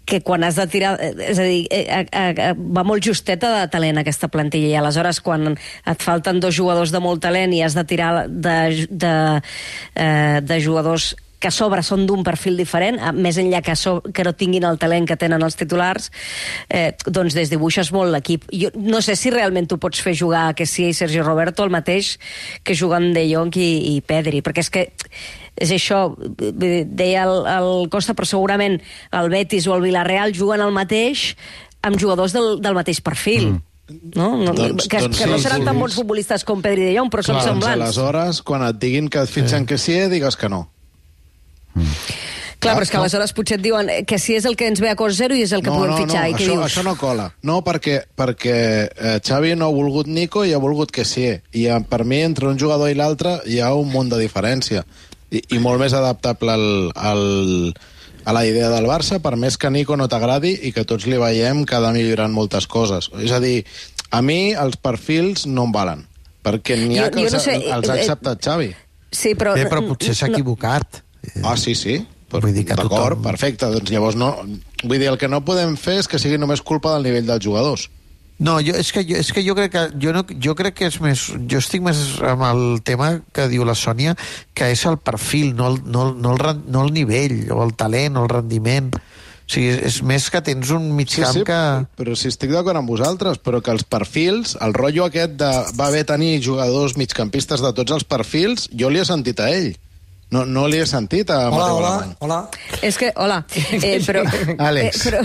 que 0.06 0.20
quan 0.24 0.44
has 0.44 0.56
de 0.58 0.66
tirar... 0.70 0.96
eh, 1.00 1.12
És 1.30 1.38
a 1.38 1.46
dir, 1.46 1.66
eh, 1.70 1.84
eh, 2.04 2.32
eh, 2.32 2.52
va 2.56 2.84
molt 2.86 3.04
justeta 3.04 3.52
de 3.54 3.66
talent 3.72 4.00
aquesta 4.00 4.28
plantilla 4.32 4.70
i 4.70 4.78
aleshores 4.78 5.20
quan 5.24 5.54
et 5.56 6.02
falten 6.02 6.40
dos 6.40 6.56
jugadors 6.56 6.92
de 6.94 7.02
molt 7.02 7.22
talent 7.24 7.54
i 7.54 7.62
has 7.64 7.76
de 7.76 7.84
tirar 7.88 8.26
de, 8.28 8.86
de, 8.90 9.14
eh, 9.94 10.40
de 10.42 10.60
jugadors 10.64 11.14
que 11.38 11.48
a 11.48 11.50
sobre 11.50 11.82
són 11.84 12.06
d'un 12.08 12.22
perfil 12.24 12.56
diferent, 12.56 12.98
a- 13.00 13.12
més 13.12 13.36
enllà 13.38 13.60
que, 13.62 13.74
so, 13.76 14.00
que 14.14 14.24
no 14.24 14.32
tinguin 14.32 14.64
el 14.64 14.78
talent 14.78 15.06
que 15.06 15.16
tenen 15.20 15.42
els 15.42 15.56
titulars, 15.56 16.10
eh, 16.70 16.94
doncs 17.06 17.34
desdibuixes 17.36 17.92
molt 17.92 18.10
l'equip. 18.14 18.44
Jo 18.52 18.70
no 18.74 19.02
sé 19.02 19.16
si 19.16 19.30
realment 19.30 19.68
tu 19.68 19.76
pots 19.78 20.00
fer 20.00 20.14
jugar 20.16 20.48
a 20.48 20.54
Kessie 20.54 20.88
i 20.88 20.94
Sergio 20.96 21.22
Roberto 21.24 21.62
el 21.64 21.70
mateix 21.70 22.18
que 22.64 22.74
juguen 22.74 23.12
De 23.12 23.26
Jong 23.28 23.54
i, 23.56 23.96
i 23.96 24.00
Pedri, 24.00 24.40
perquè 24.42 24.64
és 24.64 24.70
que 24.70 24.86
és 25.56 25.70
això, 25.72 26.14
deia 26.36 27.22
el, 27.24 27.46
el 27.48 27.88
Costa, 27.90 28.12
però 28.16 28.26
segurament 28.28 28.80
el 29.12 29.30
Betis 29.32 29.66
o 29.68 29.74
el 29.76 29.82
Villarreal 29.86 30.34
juguen 30.36 30.60
el 30.60 30.72
mateix 30.72 31.34
amb 31.86 31.96
jugadors 32.00 32.32
del, 32.34 32.60
del 32.60 32.74
mateix 32.76 33.00
perfil. 33.00 33.52
Mm. 33.54 33.62
No? 34.16 34.32
no 34.36 34.50
Doncs- 34.52 34.88
que, 34.90 34.98
doncs 34.98 35.18
que 35.20 35.26
no 35.30 35.36
sí, 35.38 35.44
seran 35.44 35.60
sí. 35.62 35.64
tan 35.68 35.78
bons 35.78 35.94
futbolistes 35.94 36.42
com 36.44 36.60
Pedri 36.60 36.82
i 36.82 36.90
De 36.90 36.96
Jong, 36.98 37.08
però 37.12 37.22
són 37.22 37.36
Doncs 37.38 37.46
semblants. 37.52 37.84
aleshores, 37.84 38.40
quan 38.42 38.64
et 38.66 38.80
diguin 38.82 39.06
que 39.08 39.20
et 39.22 39.30
fitxen 39.30 39.64
que 39.64 39.78
sí, 39.78 39.94
digues 40.10 40.34
que 40.36 40.48
no. 40.50 40.64
Clar, 42.58 42.72
però 42.78 42.86
és 42.86 42.90
que 42.90 42.96
aleshores 42.96 43.32
potser 43.36 43.58
et 43.58 43.62
diuen 43.62 43.90
que 44.08 44.16
si 44.18 44.34
és 44.34 44.46
el 44.48 44.56
que 44.56 44.66
ens 44.70 44.80
ve 44.80 44.88
a 44.88 44.96
cost 44.96 45.18
zero 45.20 45.36
i 45.36 45.42
és 45.44 45.52
el 45.52 45.60
que 45.62 45.68
no, 45.70 45.76
podem 45.76 45.90
no, 45.92 45.98
fitxar. 46.00 46.22
no, 46.24 46.28
I 46.30 46.32
què 46.34 46.40
això, 46.46 46.54
dius? 46.54 46.64
això 46.70 46.84
no 46.86 46.94
cola. 46.96 47.26
No, 47.46 47.58
perquè, 47.66 47.98
perquè 48.16 48.54
eh, 48.88 49.18
Xavi 49.22 49.52
no 49.60 49.68
ha 49.68 49.74
volgut 49.76 50.08
Nico 50.08 50.44
i 50.48 50.54
ha 50.56 50.58
volgut 50.62 50.90
que 50.90 51.04
sí. 51.04 51.26
I 51.52 51.66
eh, 51.68 51.76
per 51.88 52.04
mi, 52.08 52.22
entre 52.24 52.48
un 52.48 52.58
jugador 52.58 52.90
i 52.90 52.96
l'altre, 52.96 53.36
hi 53.46 53.60
ha 53.60 53.74
un 53.76 53.92
munt 53.92 54.08
de 54.14 54.18
diferència. 54.22 54.86
I, 55.30 55.42
i 55.52 55.60
molt 55.60 55.78
més 55.84 55.92
adaptable 55.92 56.54
al, 56.56 56.66
al, 56.96 57.22
a 58.24 58.32
la 58.34 58.46
idea 58.48 58.70
del 58.72 58.88
Barça, 58.88 59.20
per 59.20 59.36
més 59.36 59.58
que 59.60 59.70
Nico 59.70 59.96
no 60.00 60.08
t'agradi 60.08 60.54
i 60.66 60.72
que 60.72 60.86
tots 60.88 61.06
li 61.06 61.20
veiem 61.20 61.64
que 61.68 61.76
ha 61.76 61.82
de 61.84 61.92
millorar 61.92 62.30
moltes 62.32 62.66
coses. 62.66 63.10
És 63.20 63.36
a 63.36 63.40
dir, 63.44 63.66
a 64.10 64.22
mi 64.24 64.54
els 64.56 64.80
perfils 64.80 65.44
no 65.46 65.68
em 65.68 65.76
valen, 65.76 66.06
perquè 66.42 66.80
n'hi 66.80 66.98
ha 67.02 67.10
Jo- 67.10 67.14
que 67.18 67.26
jo 67.28 67.30
no 67.36 67.36
els, 67.36 67.44
sé, 67.52 67.56
els 67.60 67.90
ha 67.90 67.96
eh, 67.98 68.00
acceptat 68.00 68.42
Xavi. 68.48 68.72
Sí, 69.12 69.34
però... 69.38 69.52
Bé, 69.54 69.68
però 69.70 69.84
potser 69.86 70.16
s'ha 70.16 70.30
no- 70.32 70.38
equivocat. 70.40 71.02
Ah, 71.44 71.56
sí, 71.56 71.74
sí. 71.74 71.98
Però, 72.30 72.42
Vull 72.42 72.54
dir 72.56 72.64
que 72.66 72.74
D'acord, 72.74 73.16
tothom- 73.18 73.22
perfecte. 73.22 73.68
Doncs 73.70 73.90
llavors 73.94 74.16
no... 74.18 74.32
Vull 74.82 74.98
dir, 74.98 75.08
el 75.12 75.18
que 75.18 75.28
no 75.30 75.44
podem 75.46 75.76
fer 75.78 76.00
és 76.02 76.08
que 76.10 76.18
sigui 76.18 76.38
només 76.42 76.62
culpa 76.62 76.94
del 76.96 77.06
nivell 77.06 77.26
dels 77.28 77.44
jugadors. 77.44 77.88
No, 78.38 78.58
jo, 78.60 78.74
és, 78.76 78.90
que 78.92 79.00
jo, 79.08 79.16
és 79.16 79.30
que 79.32 79.40
jo 79.46 79.54
crec 79.56 79.70
que 79.72 79.82
jo, 80.02 80.10
no, 80.12 80.20
jo 80.44 80.52
crec 80.58 80.74
que 80.76 80.88
és 80.90 80.98
més 81.00 81.22
jo 81.48 81.56
estic 81.62 81.80
més 81.80 81.96
amb 82.20 82.42
el 82.44 82.64
tema 82.84 83.14
que 83.32 83.46
diu 83.48 83.64
la 83.64 83.72
Sònia 83.72 84.12
que 84.52 84.66
és 84.74 84.82
el 84.84 84.98
perfil 85.00 85.54
no 85.56 85.70
el, 85.70 85.78
no, 85.88 86.10
no, 86.12 86.34
el, 86.36 86.60
no 86.68 86.82
el 86.84 86.92
nivell 86.92 87.46
o 87.54 87.62
el 87.64 87.72
talent 87.80 88.18
o 88.20 88.26
el 88.26 88.28
rendiment 88.28 88.90
o 88.92 89.00
sigui, 89.48 89.70
és, 89.72 89.80
és 89.88 89.96
més 90.04 90.28
que 90.28 90.42
tens 90.44 90.68
un 90.76 90.90
mig 90.98 91.08
Sí, 91.14 91.22
camp 91.24 91.32
sí, 91.38 91.46
que... 91.48 91.60
però 91.96 92.12
si 92.12 92.28
estic 92.28 92.52
d'acord 92.52 92.76
amb 92.76 92.92
vosaltres, 92.92 93.40
però 93.40 93.62
que 93.64 93.72
els 93.72 93.86
perfils, 93.88 94.52
el 94.60 94.76
rotllo 94.76 95.06
aquest 95.08 95.38
de 95.40 95.50
va 95.80 95.88
bé 95.96 96.04
tenir 96.04 96.34
jugadors 96.44 96.98
migcampistes 97.00 97.64
de 97.64 97.72
tots 97.72 97.96
els 97.96 98.04
perfils, 98.04 98.68
jo 98.76 98.92
li 98.92 99.00
he 99.00 99.08
sentit 99.08 99.40
a 99.40 99.48
ell. 99.48 99.72
No, 100.34 100.40
no 100.44 100.64
li 100.66 100.80
he 100.82 100.86
sentit 100.90 101.28
a 101.30 101.36
Hola, 101.46 101.56
Mateu 101.56 101.76
hola, 101.76 101.90
Alemany. 101.94 102.14
hola. 102.26 102.38
És 102.82 102.96
que, 102.98 103.12
hola, 103.14 103.36
eh, 103.78 104.00
però, 104.08 104.24
Àlex. 104.58 105.04
Eh, 105.06 105.12
però 105.12 105.20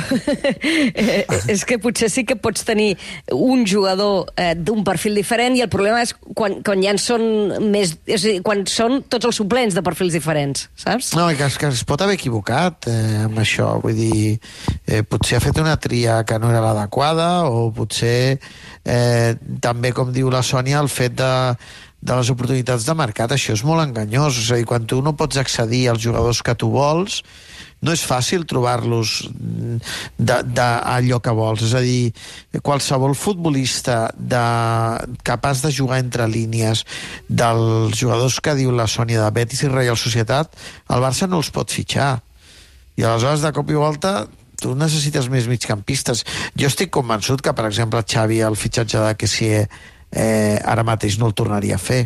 eh, 0.94 1.26
és 1.56 1.64
que 1.66 1.80
potser 1.82 2.10
sí 2.14 2.22
que 2.30 2.36
pots 2.38 2.62
tenir 2.68 2.92
un 3.34 3.64
jugador 3.66 4.30
eh, 4.38 4.54
d'un 4.56 4.84
perfil 4.86 5.18
diferent 5.18 5.58
i 5.58 5.64
el 5.66 5.72
problema 5.74 6.04
és 6.06 6.14
quan, 6.38 6.60
quan 6.62 6.84
ja 6.86 6.94
en 6.94 7.02
són 7.02 7.26
més... 7.74 7.96
És 8.06 8.28
a 8.28 8.30
dir, 8.36 8.38
quan 8.46 8.62
són 8.70 9.02
tots 9.10 9.26
els 9.32 9.42
suplents 9.42 9.74
de 9.74 9.82
perfils 9.86 10.14
diferents, 10.14 10.68
saps? 10.78 11.16
No, 11.18 11.26
que, 11.34 11.50
es- 11.50 11.58
que 11.58 11.72
es 11.74 11.82
pot 11.90 12.06
haver 12.06 12.20
equivocat 12.20 12.86
eh, 12.94 13.24
amb 13.26 13.42
això, 13.42 13.74
vull 13.82 13.98
dir, 13.98 14.36
eh, 14.86 15.02
potser 15.02 15.40
ha 15.40 15.44
fet 15.44 15.58
una 15.66 15.78
tria 15.82 16.22
que 16.30 16.38
no 16.38 16.54
era 16.54 16.62
l'adequada 16.62 17.32
o 17.50 17.72
potser 17.74 18.38
eh, 18.86 19.34
també, 19.66 19.96
com 19.98 20.14
diu 20.14 20.30
la 20.30 20.46
Sònia, 20.46 20.78
el 20.86 20.94
fet 20.94 21.18
de, 21.18 21.32
de 22.02 22.18
les 22.18 22.30
oportunitats 22.34 22.86
de 22.88 22.96
mercat, 22.98 23.32
això 23.32 23.54
és 23.54 23.62
molt 23.66 23.84
enganyós, 23.84 24.40
és 24.42 24.52
a 24.52 24.58
dir, 24.58 24.66
quan 24.70 24.88
tu 24.90 25.02
no 25.06 25.14
pots 25.18 25.38
accedir 25.38 25.88
als 25.92 26.02
jugadors 26.02 26.42
que 26.42 26.56
tu 26.58 26.72
vols, 26.74 27.22
no 27.82 27.94
és 27.94 28.02
fàcil 28.06 28.46
trobar-los 28.50 29.14
mm, 29.30 29.78
de, 30.18 30.38
de 30.54 30.66
allò 30.96 31.22
que 31.22 31.34
vols. 31.38 31.64
És 31.66 31.76
a 31.78 31.82
dir, 31.86 32.12
qualsevol 32.66 33.16
futbolista 33.18 34.04
de, 34.18 34.42
capaç 35.26 35.64
de 35.66 35.74
jugar 35.74 36.02
entre 36.02 36.30
línies 36.30 36.86
dels 37.28 37.98
jugadors 37.98 38.40
que 38.42 38.58
diu 38.58 38.74
la 38.74 38.90
Sònia 38.90 39.26
de 39.26 39.32
Betis 39.38 39.66
i 39.66 39.72
Real 39.72 39.98
Societat, 39.98 40.54
el 40.90 41.06
Barça 41.06 41.30
no 41.30 41.42
els 41.42 41.54
pot 41.54 41.74
fitxar. 41.74 42.20
I 42.98 43.08
aleshores, 43.08 43.42
de 43.46 43.54
cop 43.56 43.70
i 43.72 43.78
volta, 43.78 44.28
tu 44.62 44.76
necessites 44.78 45.30
més 45.34 45.50
migcampistes. 45.50 46.26
Jo 46.58 46.70
estic 46.70 46.94
convençut 46.94 47.42
que, 47.42 47.54
per 47.58 47.66
exemple, 47.70 48.04
Xavi, 48.06 48.44
el 48.46 48.58
fitxatge 48.60 49.02
de 49.08 49.18
Kessier, 49.18 49.66
eh, 50.12 50.60
ara 50.64 50.84
mateix 50.84 51.18
no 51.20 51.28
el 51.28 51.34
tornaria 51.34 51.76
a 51.76 51.82
fer. 51.82 52.04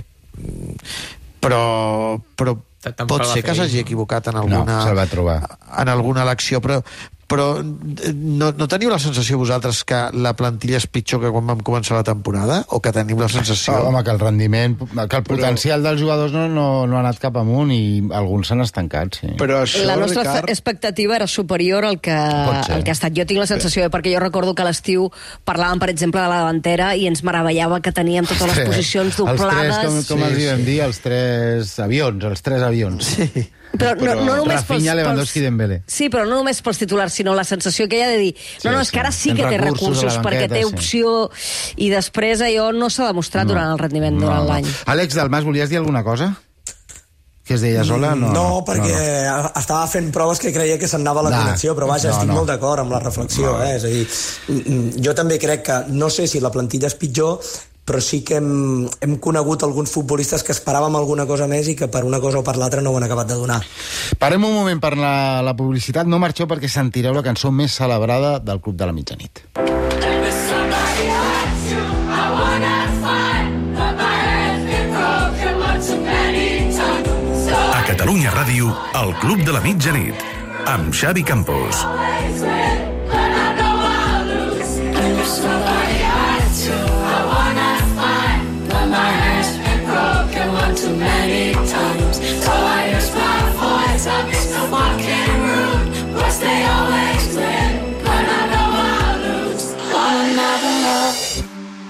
Però, 1.42 2.18
però 2.36 2.56
Tampoc 2.86 3.08
pot 3.18 3.26
ser 3.32 3.42
que 3.42 3.54
s'hagi 3.58 3.80
no? 3.80 3.86
equivocat 3.88 4.28
en 4.30 4.36
No, 4.38 4.42
alguna, 4.46 4.80
se'l 4.86 4.98
va 4.98 5.06
trobar. 5.10 5.40
en 5.82 5.90
alguna 5.90 6.22
elecció, 6.22 6.60
però, 6.62 6.82
però 7.28 7.60
eh, 7.60 8.12
no, 8.14 8.52
no 8.54 8.68
teniu 8.70 8.92
la 8.92 9.00
sensació 9.02 9.40
vosaltres 9.42 9.84
que 9.88 9.98
la 10.14 10.36
plantilla 10.38 10.78
és 10.78 10.86
pitjor 10.88 11.24
que 11.24 11.32
quan 11.34 11.48
vam 11.50 11.64
començar 11.66 11.98
la 11.98 12.06
temporada? 12.06 12.62
O 12.70 12.82
que 12.84 12.94
tenim 12.96 13.20
la 13.22 13.30
sensació... 13.32 13.74
Ah, 13.74 13.88
home, 13.90 14.04
que 14.06 14.14
el 14.14 14.22
rendiment, 14.22 14.78
que 14.78 15.20
el 15.20 15.26
potencial 15.26 15.84
dels 15.86 16.02
jugadors 16.02 16.36
no, 16.36 16.46
no, 16.52 16.68
no 16.86 17.00
ha 17.00 17.02
anat 17.02 17.20
cap 17.24 17.38
amunt 17.42 17.74
i 17.74 18.04
alguns 18.14 18.52
s'han 18.52 18.62
estancat, 18.66 19.20
sí. 19.22 19.32
Però 19.40 19.64
això, 19.64 19.84
la 19.88 19.98
nostra 19.98 20.24
Ricard... 20.24 20.52
expectativa 20.54 21.18
era 21.18 21.28
superior 21.28 21.86
al 21.86 22.00
que, 22.00 22.14
al 22.14 22.86
que 22.86 22.94
ha 22.94 22.98
estat. 22.98 23.16
Jo 23.18 23.26
tinc 23.26 23.42
la 23.42 23.50
sensació, 23.50 23.88
eh, 23.88 23.92
perquè 23.94 24.14
jo 24.14 24.22
recordo 24.24 24.54
que 24.54 24.66
a 24.66 24.70
l'estiu 24.70 25.10
parlàvem, 25.48 25.82
per 25.82 25.90
exemple, 25.94 26.22
de 26.22 26.30
la 26.30 26.44
davantera 26.44 26.94
i 26.96 27.08
ens 27.10 27.24
meravellava 27.26 27.82
que 27.82 27.94
teníem 27.96 28.30
totes 28.30 28.54
les 28.54 28.70
posicions 28.70 29.18
doblades. 29.18 29.76
Els 29.76 29.82
tres, 29.82 30.10
com, 30.10 30.20
com 30.22 30.26
Sí, 30.26 30.48
els 30.50 30.60
sí. 30.60 30.66
dir, 30.68 30.80
els 30.86 31.00
tres 31.02 31.76
avions, 31.80 32.24
els 32.30 32.42
tres 32.46 32.62
avions. 32.66 33.14
Sí. 33.16 33.48
Però, 33.78 33.94
no, 33.96 34.02
Però 34.02 34.16
no 34.24 34.36
només 34.42 34.62
Rafinha, 34.64 34.96
Lewandowski 34.96 35.40
i 35.40 35.44
Dembélé. 35.46 35.82
Sí, 35.88 36.10
però 36.14 36.24
no 36.28 36.40
només 36.40 36.62
pels 36.66 36.80
titulars, 36.82 37.14
sinó 37.14 37.34
la 37.38 37.44
sensació 37.48 37.88
que 37.92 38.00
hi 38.00 38.06
ha 38.06 38.10
de 38.10 38.18
dir 38.22 38.32
no, 38.64 38.72
no, 38.72 38.82
és 38.82 38.92
que 38.92 39.00
ara 39.02 39.12
sí 39.12 39.34
que 39.36 39.44
té 39.44 39.58
recursos 39.62 40.04
recursos, 40.04 40.22
perquè 40.26 40.48
té 40.48 40.64
banqueta, 40.64 40.82
sí. 40.82 41.04
opció 41.04 41.30
i 41.78 41.90
després 41.94 42.42
allò 42.46 42.72
no 42.76 42.90
s'ha 42.90 43.10
demostrat 43.12 43.48
durant 43.48 43.72
el 43.74 43.80
rendiment 43.82 44.18
durant 44.20 44.48
l'any. 44.48 44.68
Àlex 44.92 45.16
Dalmas, 45.18 45.44
volies 45.48 45.70
dir 45.70 45.78
alguna 45.82 46.04
cosa? 46.04 46.34
Que 47.46 47.54
es 47.54 47.62
deia 47.62 47.84
sola? 47.86 48.16
No, 48.18 48.32
No, 48.34 48.46
perquè 48.66 48.90
no. 48.90 49.52
estava 49.60 49.86
fent 49.88 50.08
proves 50.12 50.40
que 50.42 50.50
creia 50.54 50.80
que 50.82 50.88
s'anava 50.90 51.22
la 51.22 51.30
No, 51.30 51.44
connexió, 51.44 51.76
però 51.78 51.86
vaja, 51.92 52.10
no, 52.10 52.16
estic 52.16 52.32
no. 52.32 52.40
molt 52.40 52.50
d'acord 52.50 52.82
amb 52.82 52.96
la 52.96 53.00
reflexió. 53.04 53.52
Eh? 53.62 53.76
És 53.76 53.84
a 53.86 53.92
dir, 53.94 54.08
mm, 54.50 54.64
mm, 54.66 55.04
jo 55.06 55.14
també 55.14 55.38
crec 55.38 55.62
que, 55.68 55.78
no 55.94 56.10
sé 56.10 56.26
si 56.28 56.42
la 56.42 56.50
plantilla 56.50 56.88
és 56.90 56.96
pitjor, 56.98 57.38
però 57.86 58.02
sí 58.02 58.24
que 58.26 58.40
hem, 58.42 58.88
hem 59.06 59.16
conegut 59.22 59.64
alguns 59.64 59.94
futbolistes 59.94 60.44
que 60.44 60.52
esperàvem 60.56 60.98
alguna 60.98 61.28
cosa 61.30 61.48
més 61.48 61.70
i 61.70 61.76
que 61.78 61.88
per 61.88 62.04
una 62.04 62.20
cosa 62.20 62.42
o 62.42 62.44
per 62.44 62.58
l'altra 62.58 62.82
no 62.82 62.92
ho 62.92 62.98
han 62.98 63.06
acabat 63.06 63.30
de 63.30 63.38
donar. 63.38 63.62
Parem 64.18 64.44
un 64.44 64.56
moment 64.58 64.82
per 64.82 64.96
la, 64.98 65.42
la 65.46 65.54
publicitat. 65.56 66.10
No 66.10 66.20
marxeu 66.20 66.50
perquè 66.50 66.70
sentireu 66.72 67.14
la 67.14 67.24
cançó 67.26 67.54
més 67.54 67.78
celebrada 67.78 68.40
del 68.42 68.60
Club 68.60 68.76
de 68.82 68.90
la 68.90 68.96
Mitjanit. 68.98 69.46
A 77.76 77.86
Catalunya 77.86 78.34
Ràdio, 78.34 78.74
el 78.98 79.14
Club 79.22 79.46
de 79.46 79.54
la 79.54 79.62
Mitjanit, 79.62 80.28
amb 80.66 80.90
Xavi 80.90 81.24
Campos. 81.24 81.86
eyes 93.96 94.08
on 94.08 94.30
me. 94.30 94.45